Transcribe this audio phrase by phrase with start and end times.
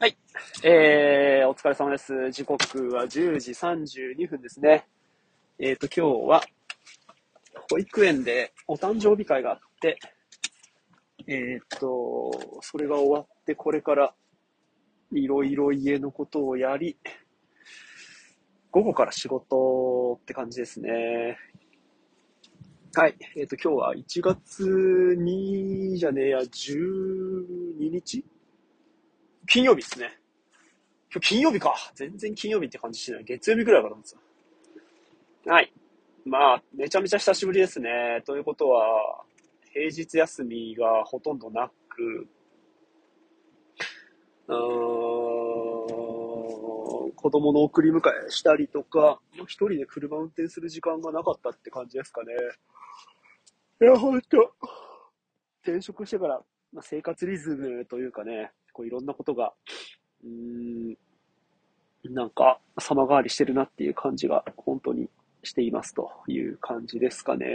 [0.00, 0.16] はい。
[0.62, 2.30] えー、お疲れ様です。
[2.30, 4.86] 時刻は10時32分ですね。
[5.58, 6.40] えっ、と、今日は、
[7.68, 9.98] 保育園でお誕生日会があって、
[11.26, 12.30] えっ、と、
[12.60, 14.14] それが終わって、これから、
[15.10, 16.96] いろいろ家のことをやり、
[18.70, 21.36] 午後から仕事って感じですね。
[22.94, 23.16] はい。
[23.36, 24.64] えっ、と、今日は1月
[25.18, 28.24] 2じゃねえや、12日
[29.48, 30.10] 金曜日ですね。
[31.10, 31.74] 今日金曜日か。
[31.94, 33.24] 全然金曜日って感じしない。
[33.24, 34.12] 月曜日くらいかと思って
[35.46, 35.52] た。
[35.52, 35.72] はい。
[36.26, 38.22] まあ、めちゃめちゃ久しぶりですね。
[38.26, 39.24] ということは、
[39.72, 42.28] 平日休みがほとんどなく、
[44.48, 44.58] うーん、
[47.12, 52.34] 子供の送り迎えしたりとか、一人で車運転する時間がなかったって感じですかね。
[53.80, 54.52] いや、ほんと。
[55.62, 59.52] 転職してから、まあ、生活リズムというかね、こういろんなことが、
[60.22, 65.08] うーん、なんか様変わりしてるなっていう感じが本当に
[65.42, 67.46] していますという感じですかね。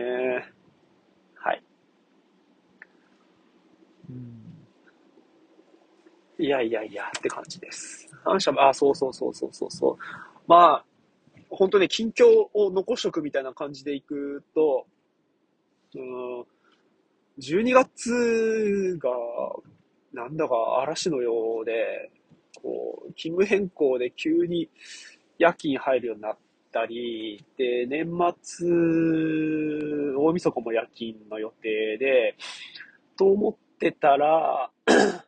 [1.36, 1.64] はい。
[6.40, 8.10] いやいやいやって感じです。
[8.26, 9.98] 反射、あ、そうそうそうそうそうそう。
[10.46, 10.86] まあ、
[11.50, 14.86] 本当ね、近況を残しとくみたいな感じでいくと、
[15.96, 16.02] うー
[16.42, 16.46] ん、
[17.40, 19.10] 12月が、
[20.14, 22.12] なんだか嵐のようで、
[22.62, 24.70] こう、勤務変更で急に
[25.40, 26.38] 夜勤入るようになっ
[26.72, 28.08] たり、で、年
[28.42, 28.68] 末、
[30.16, 32.36] 大晦日も夜勤の予定で、
[33.18, 34.70] と思ってたら、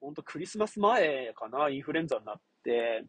[0.00, 3.04] ほんとクリスマス前かな、インフルエンザになって、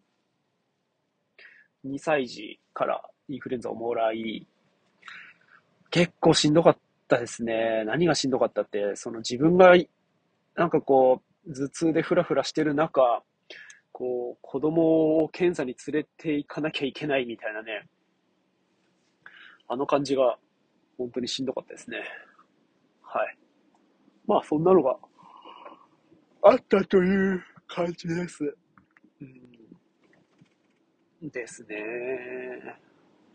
[1.86, 4.46] 2歳児からインフルエンザをもらい、
[5.92, 6.78] 結構しんどかっ
[7.08, 7.84] たですね。
[7.86, 9.76] 何がしんどかったって、その自分が、
[10.60, 13.24] なんかこう、頭痛でフラフラしてる中、
[13.94, 17.88] こう、子供を検査に連れて行かなきゃいけないみたいなね、
[19.70, 20.38] あの感じが
[20.98, 22.00] 本当にしんどかったですね。
[23.02, 23.38] はい。
[24.28, 24.98] まあ、そんなのが
[26.42, 28.54] あったという感じです。
[29.22, 29.26] う
[31.26, 31.78] ん、ですね。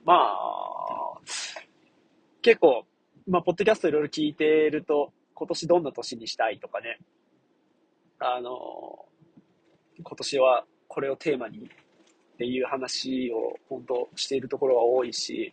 [0.04, 1.18] まあ、
[2.42, 2.84] 結構、
[3.26, 6.98] まあ、ポッドキャストいろいろ聞いてると、今年どんな年にしたいとかね、
[8.18, 9.04] あの、
[10.02, 15.52] 今年はこれをテーマにっていう話を本当しているところが多いし、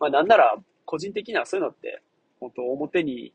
[0.00, 2.02] まあなんなら個人的にはそういうのって
[2.40, 3.32] 本当表に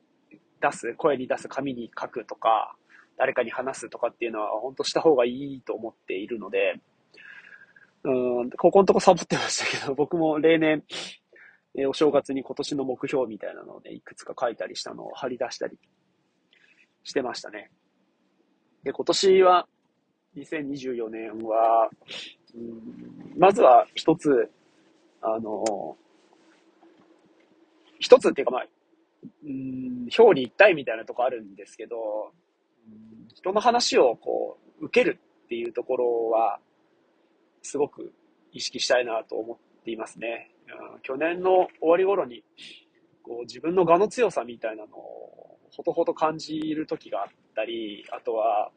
[0.61, 2.75] 出す、声に出す、紙に書くとか、
[3.17, 6.79] 誰かに話すとかっていうのは本当した方がいいと思っているので、
[8.03, 10.83] うん、ここのとこサボってましたけど、僕も例年、
[11.75, 15.77] えお正月に今年の目標みたいなのをね、いくつか書いたりしたのを貼り出したり
[17.03, 17.71] してましたね。
[18.87, 19.67] で、今年は、
[20.37, 21.89] 2024年は、
[22.55, 24.49] うんまずは一つ、
[25.21, 25.97] あの、
[27.99, 28.65] 一つっていうかまあ、
[29.43, 32.31] うん、表に一体みたいなとこあるんですけど、
[32.87, 36.59] うん人の話をこう、受けるっていうところは、
[37.61, 38.13] すごく
[38.53, 40.49] 意識したいなと思っていますね。
[40.93, 42.41] うん去年の終わり頃に、
[43.21, 48.71] こう自分の我の強さみたいなのをほとほと感じる時があったり、あとは、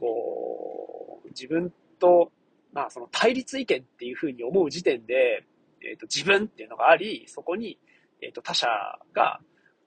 [0.00, 2.32] こう、自分と、
[2.72, 5.44] まあその対立意見っていうふうに思う時点で、
[5.82, 7.78] えっ、と自分っていうのがあり、そこに、
[8.20, 8.66] えっ、と他者
[9.12, 9.40] が、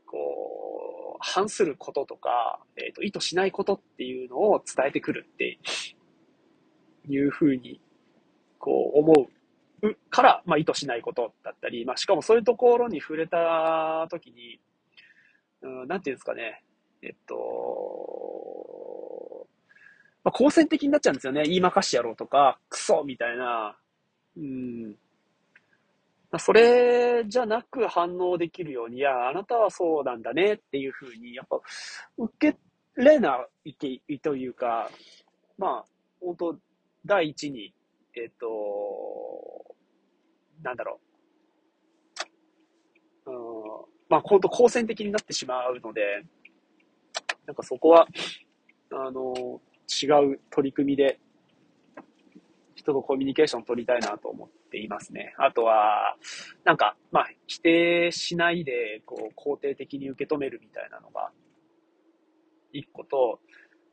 [0.05, 5.59] こう、反することとか、えっ、と意図しないことっていうのを伝えてくるって
[7.07, 7.81] いうふうに、
[8.59, 14.59] こう思うから、まあ意図しないことだったり、まあしかもそういうところに触れた時に、
[15.61, 16.63] うん、なんていうんですかね、
[17.01, 17.35] えっと、
[20.27, 21.43] まあ、好戦的になっちゃうんですよね。
[21.45, 23.77] 言いまかしてやろうとか、クソみたいな。
[24.35, 24.89] うん。
[24.89, 24.95] ま
[26.33, 31.61] あそれじゃなく反応できるように、いや、あなたはそうなんだねっていうふうに、やっぱ、
[32.17, 32.57] 受け
[33.01, 34.91] れないというか、
[35.57, 35.85] まあ、
[36.19, 36.59] 本当
[37.05, 37.73] 第一に、
[38.13, 39.75] えっと、
[40.61, 40.99] なんだろ
[43.25, 43.31] う。
[43.31, 43.35] うん、
[44.09, 46.01] まあ、本当好戦的になってしまうので、
[47.45, 48.05] なんかそこは、
[48.91, 51.19] あの、違う取り組みで、
[52.75, 55.33] 人とコミュニケーション取りたいなと思っていますね。
[55.37, 56.15] あとは、
[56.63, 61.31] なんか、まあ、否定しないで、こう、肯定的に受け止めるみたいなのが、
[62.71, 63.39] 一個と、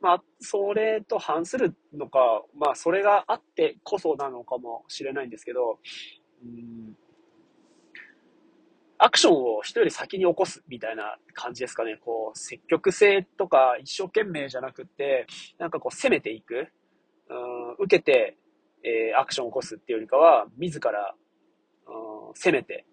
[0.01, 5.79] まあ、それと反するのか、まあ、それがあってこそなのかもしれないんですけど、
[6.45, 6.95] うん
[9.05, 11.99] アクションを人より先に起こすみたいな感じですかね。
[12.03, 15.27] こう、積極性とか一生懸命じゃなくて、
[15.59, 16.69] なんかこう攻めていく。
[17.29, 18.39] うん受けて、
[18.83, 21.15] えーアクションを起こすっていうよりかは、自ら、
[21.87, 22.87] うん攻めて、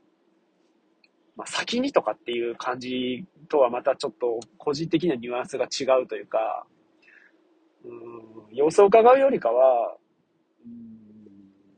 [1.37, 6.65] まあ、先にとかっていう感じとはまたちょっと個人的なニュアンスが違うというか、
[7.85, 7.87] う
[8.51, 9.95] ん、様子を伺うよりかは、
[10.65, 10.91] うん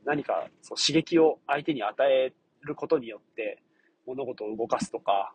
[0.04, 2.32] 何かそう刺激を相手に与え
[2.62, 3.62] ることによって
[4.06, 5.34] 物事を動かすとか、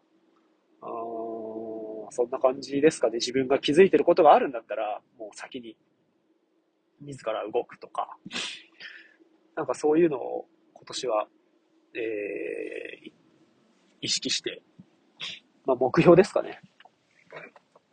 [2.11, 3.15] そんな感じですかね。
[3.15, 5.77] 自分が気づいてることがあるんだったら、もう先に
[7.01, 8.17] 自ら動くとか、
[9.55, 11.27] なんかそういうのを今年は、
[11.95, 13.19] えー
[14.01, 14.61] 意識して、
[15.65, 16.61] まあ目標ですかね。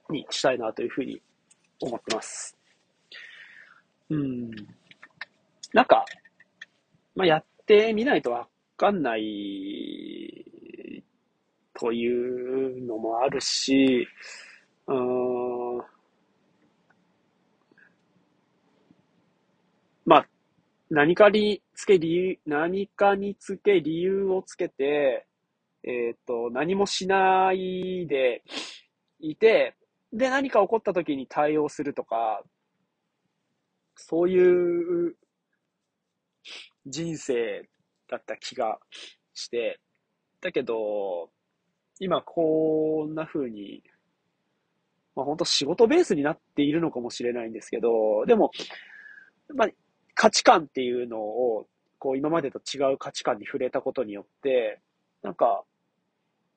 [0.09, 1.21] にしたいなというふうに
[1.81, 2.57] 思ってます。
[4.11, 4.51] うん。
[5.73, 6.05] なんか、
[7.17, 9.23] まあやってみないとわかんない
[11.79, 14.07] というのもあるし、
[14.87, 15.79] うん。
[20.05, 20.29] まあ、
[20.91, 25.27] 何かにつけ理由、何かにつけ理由をつけて、
[25.85, 28.43] えっ、と、何もしないで
[29.21, 29.75] いて、
[30.13, 32.43] で、何か起こった時に対応するとか、
[33.97, 35.17] そういう
[36.87, 37.69] 人生
[38.09, 38.79] だった気が
[39.35, 39.81] して、
[40.41, 41.31] だけど、
[41.99, 43.83] 今こんな風に、
[45.15, 48.51] まあ本当仕事ベースになっているのかもしれないんですけど、でも、
[49.55, 49.69] まあ
[50.15, 51.67] 価値観っていうのを、
[51.99, 54.81] こう今までと違う価値観に触れたことによって、
[55.23, 55.65] なんか、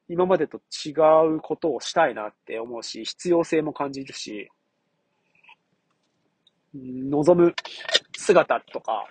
[0.09, 0.91] 今までと違
[1.35, 4.49] うことをしたいなって思うし、必要性も感じるし、
[6.73, 7.53] 望む
[8.17, 9.07] 姿とか、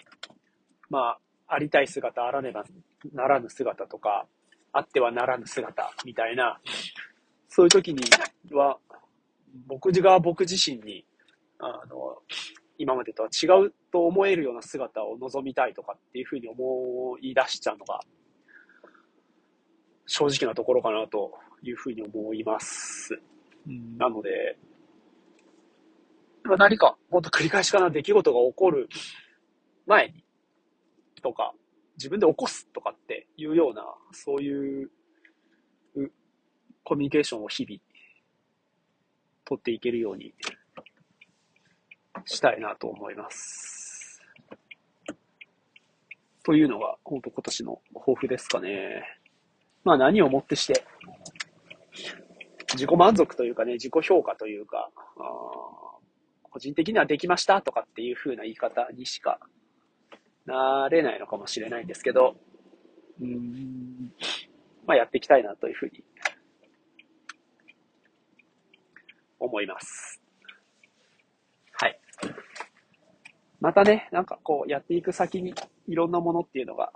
[0.91, 2.65] まあ、ありたい姿、あらねば
[3.13, 4.27] ならぬ姿とか、
[4.73, 6.61] あってはならぬ姿みたいな、
[7.49, 8.03] そういう時に
[8.55, 8.79] は、
[9.67, 11.05] 僕が僕自身に、
[11.59, 12.23] あの、
[12.79, 18.01] 今までとは違うと思えるような姿を望みたいとかっていうふうに思い出しちゃうのが、
[20.07, 21.33] 正直なところかなと
[21.63, 23.19] いうふうに思います。
[23.67, 24.57] うんなので、
[26.45, 28.89] まあ何か、本当繰り返しかな出来事が起こる
[29.87, 30.25] 前に、
[31.21, 31.53] とか、
[31.99, 34.91] 自分で起こすとかっていうような、そういう、
[36.85, 37.81] コミュニケーションを日々、
[39.45, 40.33] 取っていけるように
[42.25, 44.23] したいなと思います。
[46.45, 49.03] というのが、本当今年の抱負ですかね。
[49.83, 50.85] まあ何をもってして、
[52.75, 54.91] 自己満足というかね、自己評価というか、
[56.43, 59.41] 個人的にはできましたとかっていう風な言い方にしか
[60.49, 62.35] なれないのかもしれないんですけど、
[63.21, 64.13] うーん、
[64.87, 66.03] まあやっていきたいなというふうに
[69.39, 70.23] 思います。
[71.73, 72.01] はい。
[73.61, 75.55] またね、なんかこうやっていく先に
[75.87, 76.93] いろんなものっていうのが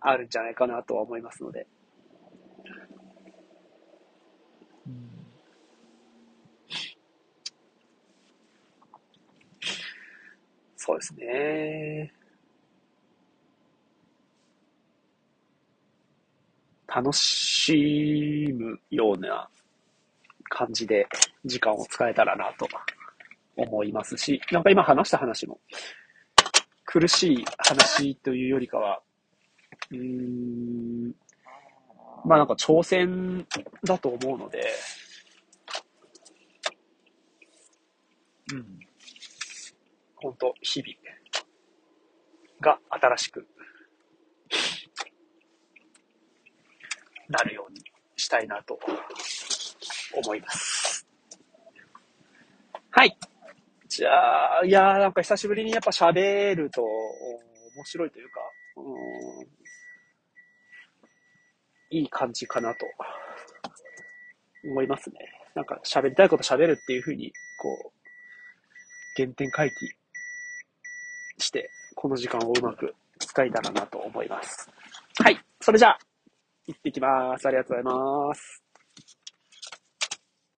[0.00, 1.66] あるんじゃないかなとは思いますので。
[10.90, 12.12] そうですね。
[16.88, 19.48] 楽しむような
[20.48, 21.06] 感じで
[21.44, 22.66] 時間を使えたらなと
[23.56, 25.60] 思いますし、なんか今話した話も
[26.84, 29.00] 苦しい話というよりかは、
[29.92, 31.14] うーん、
[32.24, 33.46] まあなんか挑戦
[33.84, 34.60] だと思うので、
[38.52, 38.89] うん。
[40.22, 40.94] 本当日々
[42.60, 43.46] が新しく
[47.28, 47.80] なるように
[48.16, 48.78] したいなと
[50.14, 51.06] 思います。
[52.90, 53.16] はい。
[53.88, 58.40] じゃあ、いやーなんか久しぶりにやっぱ喋ると面白いというか、
[58.76, 58.80] う
[61.94, 62.86] ん、いい感じかなと
[64.64, 65.16] 思いますね。
[65.54, 67.92] なんか喋りたいこと喋るっていうふうに、こう、
[69.16, 69.99] 原点回帰
[71.40, 74.68] して、この時間をうまく使えたらなと思います。
[75.18, 75.38] はい。
[75.60, 75.98] それじゃあ、
[76.66, 77.46] 行ってきます。
[77.46, 77.94] ありがとうござい
[78.28, 78.69] ます。